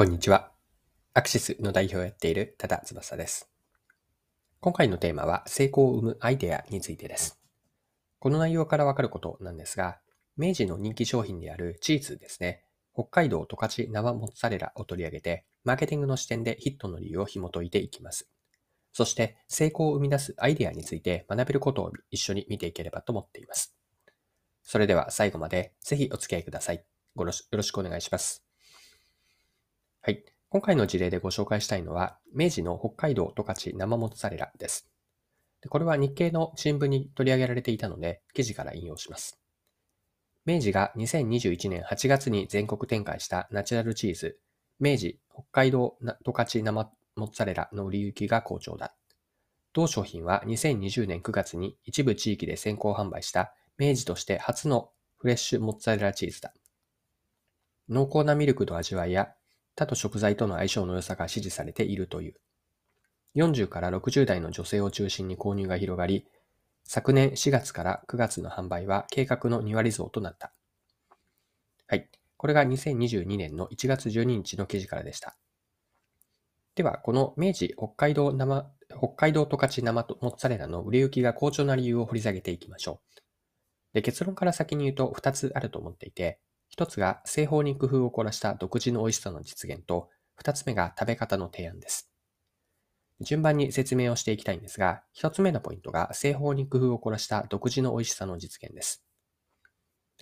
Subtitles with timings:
[0.00, 0.50] こんにちは。
[1.12, 3.50] アクシスの代表をやっている多田翼です。
[4.60, 7.38] 今回のテーマは成功を生むアイデアについてです。
[8.18, 9.98] この内容からわかることなんですが、
[10.38, 12.64] 明治の人気商品であるチーズですね。
[12.94, 18.26] 北海道十勝生モッツァレラを取り上げて、マーケティングの視点でヒットの理由を紐解いていきます。
[18.94, 23.76] そして成功を生み出すアイデアについて学べることを一緒に見ていければと思っています。
[24.62, 26.86] それでは最後までぜひお付き合いください。
[27.16, 27.32] よろ
[27.62, 28.49] しくお願いします。
[30.02, 30.24] はい。
[30.48, 34.88] 今回の事例でご紹介したいのは、明治の北海道十勝生モッツァレラです。
[35.60, 39.38] でこれは日経の新聞に取り上げられていたので、記事から引用します。
[40.46, 44.38] 明治が2021年8月に全国展開したナチュラルチーズ、
[44.78, 48.94] 明治北海道十勝生モッツァレラの売り行きが好調だ。
[49.74, 56.54] 同商品は2020年9月に一部地域で先行販売した明治として初のフレッシュモッツァレラチーズだ。
[57.90, 59.34] 濃厚なミルクの味わいや
[59.76, 62.34] 他と食材との相性の良さが支持されているという。
[63.36, 66.26] 40から60代の女性を中心に購入が広がり、
[66.84, 70.52] 昨年4月から9月の販売は計画の2割増となった。
[71.86, 72.08] はい。
[72.36, 75.36] これが2022年の1月12日の記事からでした。
[76.74, 83.20] では、この明治北海道生、北海道十勝生とモッツァレラの売れ行きが好調な理由を掘り下げていきましょう。
[83.92, 86.38] で結論から先に言うと2つあると思っていて、
[86.70, 92.10] 一つが製法に工夫を凝らした独自の美味しさの実現と、二つ目が食べ方の提案です。
[93.20, 99.04] 順番に説明をしていきたいんですが、一つ目のポイントが製法に工夫を凝らした独自の美味しさの実現です。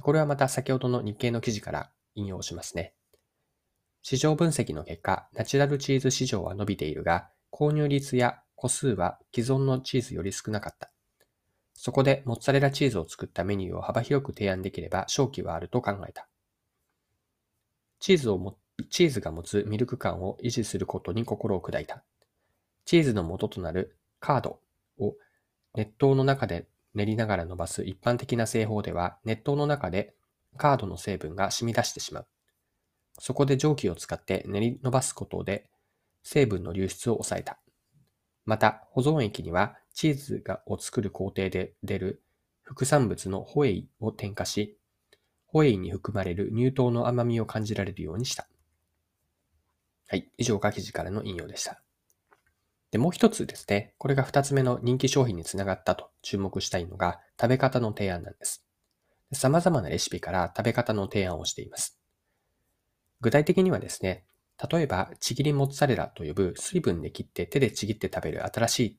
[0.02, 2.94] これはまた先ほどの日経の記事から引用しますね。
[4.02, 10.90] 市場分析の結果、ナチュラルチーズ市場は伸びているが、購入率や個数は既存のチーズより少なかった。
[11.74, 16.28] そこでモッツァレラチーズを作ったメニューを幅広く提案できれば勝機はあると考えた。
[18.00, 18.58] チーズをも、
[18.90, 22.04] チーズが持つミルク感を維持することに心を砕いた。
[22.84, 24.60] チーズの元となるカード
[24.98, 25.14] を
[25.74, 30.14] 熱湯の中で練りながら伸ばす一般的な製法では、熱湯の中で
[30.56, 32.26] カードの成分が染み出してしまう。
[33.20, 35.68] そこで蒸気を使って練り伸ばすことで
[36.22, 37.58] 成分の流出を抑えた。
[38.44, 42.22] また、保存液にはチーズがを作る工程で出る
[42.62, 44.77] 副産物のホエイを添加し、
[45.48, 48.46] ホエイに含まれる乳糖の甘みを感じられるようにした。
[50.06, 50.30] はい。
[50.38, 51.82] 以上が記事からの引用でした。
[52.90, 53.94] で、もう一つですね。
[53.98, 58.64] これが二つ目の人気商品につながったと注目したいのが食べ方の提案なんです。
[59.32, 61.98] 様々なレシピから食べ方の提案をしています。
[63.20, 64.24] 具体的にはですね、
[64.70, 68.98] 例えば、ちぎりモッツァレラと呼ぶ水分で切って手でちぎって食べる新しい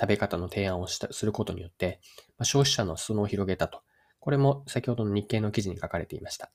[0.00, 2.00] 食べ方の提案をしたすることによって、
[2.38, 3.82] まあ、消費者の裾野を広げたと
[4.22, 6.52] これも先ほどの日経の記事に書かれていました。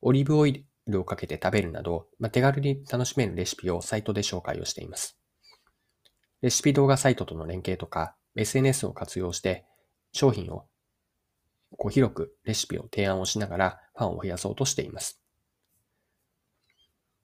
[0.00, 5.18] オリーブオイルをかけて食べるなど、まあ、手軽に楽しめるレシピをサイトで紹介をしています。
[6.40, 9.66] レシピ動画サイトとの連携とか、SNS を活用して
[10.12, 10.66] 商品を
[11.76, 15.20] こう広くレシピを提案をしながらファンを増やそうとしています。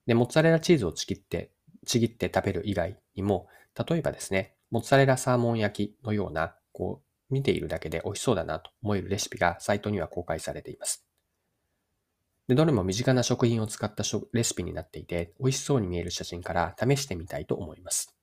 [0.09, 1.53] で、モッツァレラチーズをちぎって、
[1.86, 3.47] ちぎって食べる以外にも、
[3.88, 11.05] 例えばですね、モッツァレラサーモン焼きのような、こう、見ているだけで美味しそうだなと思えるレシピがサイトには公開されています。
[12.47, 18.15] でどれも身近な食品を使ったレシピになっていて、美味しそうに見える写真から試してみたいと思います。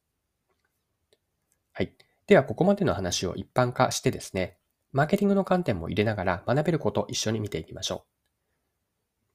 [1.74, 1.94] はい。
[2.28, 4.58] では、ここまでの話を一般化してですね、
[4.92, 8.12] マーケティングの観点も入れながら学べることを一緒に見ていきましょう。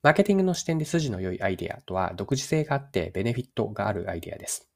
[0.02, 4.68] マーケティングの視点で筋の良いアイデアとは、独自性があってベネフィットがあるアイデアです。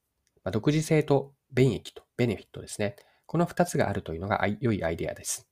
[0.43, 2.97] まあ、独自性と便益とベネフィットですね。
[3.30, 5.46] この2つがあるというのが良いアイデアです。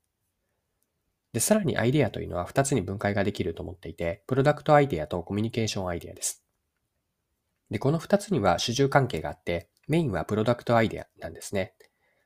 [1.33, 6.43] で、さらにアイデアというのは2つに分解ができると思っていて、プロダクトアイデアとコミュニケーションアイデアです。
[7.71, 11.73] で、この2つには主従関係があって、メインはプロダクトアイデアなんですね。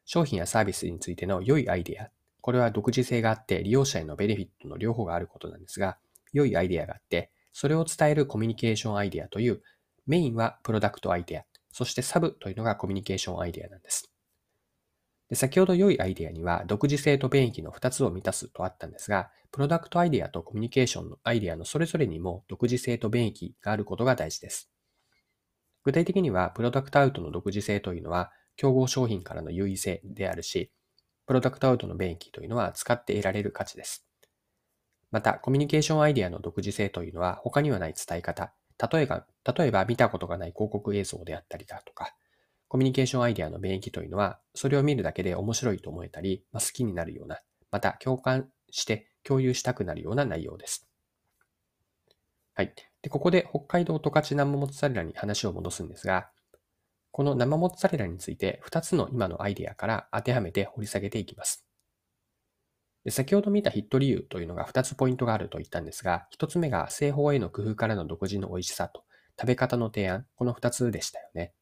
[0.06, 2.08] 商品やサービスについての良いアイデア。
[2.40, 5.98] これは独自性があって利用者へのベネフィットの両方があることなんですが、
[6.32, 9.60] 良いアイデアがあって、それを伝えるコミュニケーションアイデアという、
[10.06, 14.11] メインはプロダクトアイデア、そしてサブというのがコミュニケーションアイデアなんです。
[15.32, 24.70] で先ほど良いアイデアには独自性と便益の2つを満たすとあったんですが、プロダクトアイデアとコミュニケーションのアイデアのそれぞれにも独自性と便益があることが大事です。
[25.84, 30.70] 具体的には、プロダクトアウトの独自性というのは、競合商品からの優位性であるし、
[31.26, 34.06] プロダクトアウトの便益というのは使って得られる価値です。
[35.10, 38.52] また、コミュニケーションアイデアの独自性というのは他にはない伝え方、
[38.92, 39.26] 例えば、
[39.56, 42.14] 例えば見たことがない広告映像であったりだとか、
[42.72, 47.38] コミュニケーションアイデアの免疫というのは、それを見るだけで面白いと思えたり、まあ、好きになるような、
[47.70, 50.88] また共感して共有したくなるような内容です。
[52.54, 52.72] はい。
[53.02, 56.30] で、ここで北海道十勝生モッツァレラに話を戻すんですが、
[57.10, 61.66] この生モッツァレラについて2つの今のアイデアから当てはめて掘り下げていきます。
[63.04, 69.04] で先ほど見たヒット理由というのが2つポイントがあると言ったんですが、1つ目が製法への工夫からの独自の美味しさと
[69.38, 71.52] 食べ方の提案、この2つでしたよね。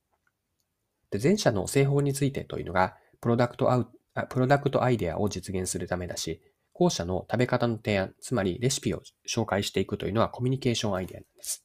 [1.11, 3.89] で前者の製法についてというのが、プロダクトアウ
[4.29, 6.41] プロダクトアイデアを実現するためだし、
[6.73, 11.65] 後者の食べ方の提案、つまりレシピを紹介していくというのはコミュニケーションアイデアなんです。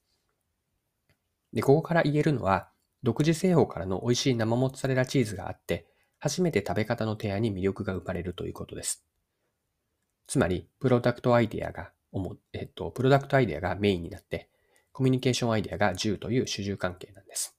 [1.53, 2.69] で、ここから言えるのは、
[3.01, 5.88] 独自製法からの美味しい生モッツァレラチーズがあって、
[6.19, 9.06] 初めて食べ方の提案に魅力が生まれるということです。
[10.27, 11.91] つまり、プロダクトアイデアが、
[12.53, 14.50] えっと、プロダクトアイデアがメインになって、
[14.91, 17.54] コミュニケーションアイデアが10という主従関係なんです。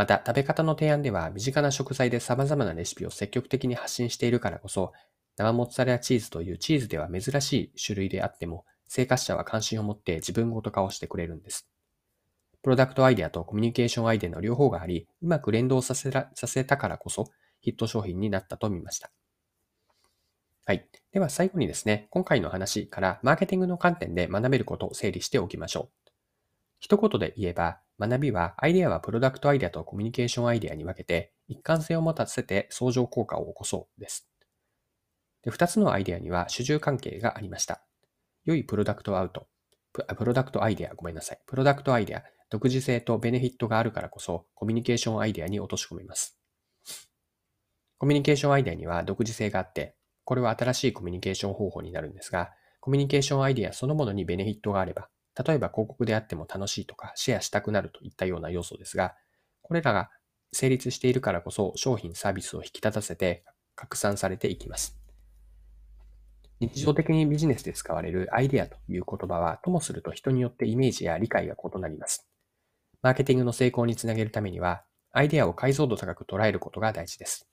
[0.00, 4.94] また、食べ方の提案では、身近な食材で様々なレシピを積極的に発信しているからこそ、
[5.36, 11.68] 生モッツァレラチーズというチーズでは珍しい種類であっても、生活者は関心を持って自分ごと化をしてくれるんです。
[12.62, 17.26] プロダクトアイデアとコミュニケーションアイデアの両方があり、うまく連動させさせたからこそ、
[17.60, 19.10] ヒット商品になったと見ました。
[20.64, 20.88] はい。
[21.12, 25.99] では最後にですね、今回の話からマーケティングの観点で学べることを整理しておきましょう。
[26.80, 34.26] 一言で言えば、学びはアイデアはプロダクトアイデアとコミュニケーションアイデアに分けて一貫性を持たせて相乗効果を起こそうです。
[35.42, 37.84] で二つのアイデアには主従関係がありました。
[38.46, 39.46] 良いプロダクトアウト、
[39.92, 41.40] プロダクトアイデア、ごめんなさい。
[41.46, 46.38] プロダクトアイデア、独自性とベネフィットがあるからこそコミュニケーションアイデアに落とし込めます。
[47.98, 49.94] コミュニケーションアイデアには独自性があって、
[50.24, 52.50] これは新しいコミュニケーション方法になるんですが、
[52.80, 55.10] コミュニケーションアイデアそのものにベネフィットがあれば、
[55.42, 59.14] 例えば広告であっても楽しいとかシェアしたくなるといったような要素ですが、
[59.62, 60.10] これらが
[60.52, 63.44] 成立しているからこそ商品サービスを引き立たせて
[63.76, 65.00] 拡散されていきます。
[66.60, 72.28] 日常的にビジネスで使われるアイデアという言葉は、ともすると人によってイメージや理解が異なります。
[73.00, 77.48] マーケティングの成功につなげるためには、アイデアを解像度高く捉えることが大事です。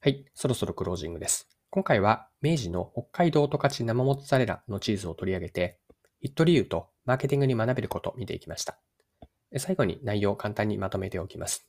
[0.00, 1.48] はい、そろそろクロージングです。
[1.74, 5.78] 今回は明治の北海道十勝生モッツァレラのチーズを取り上げて、
[6.20, 8.78] ヒット理由とマーケティングに学べることを見ていきました。
[9.56, 11.66] 最後に内容を簡単にまとめておきます。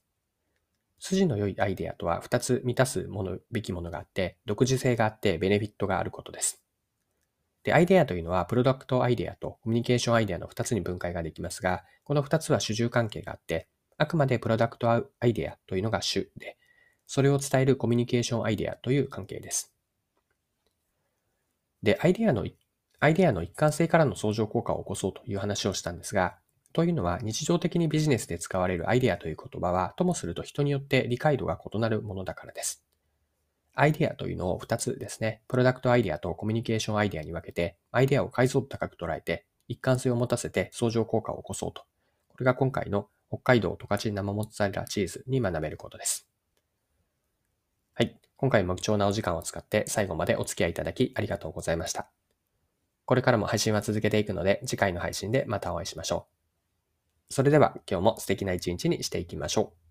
[1.00, 6.62] 筋の良いアイデアとは2つ満たすものべきものがあって、独自性があってベネフィットがあることです。
[7.64, 16.58] で、アイデアというのはプロダクトアイデアとコミュニケーションアイデアの2つに分解ができますが、この2つは主従関係があって、あくまでプロダクトアイデアというのが主で、
[17.08, 19.73] それを伝えるコミュニケーションアイデアという関係です。
[21.83, 22.45] で、アイデアの、
[23.00, 26.38] アイデアの一貫性からの相乗効果を起こそうという話をしたんですが、
[26.71, 32.83] というのは日常的にビジネスで使われるアイデアという言葉は、ともすると人によって理解度が異なるものだからです。
[33.75, 41.83] アイデアというのを2つですね、プロダクトアイデアとコミュニケーションアイデアに分けて、アイデアを解像度高く捉えて、一貫性を持たせて相乗効果を起こそうと。
[42.30, 46.27] これが今回の北海道十勝生モッツァレラチーズに学べることです。
[47.95, 48.19] はい。
[48.44, 52.10] 今回も貴重なお時間を使って最後までお付き合いいただきありがとうございました。
[53.06, 56.28] これからも配信は続けていくので、次回の配信でまたお会いしましょ
[57.30, 57.34] う。
[57.34, 59.82] それでは今日も素敵な一日にしていきましょう。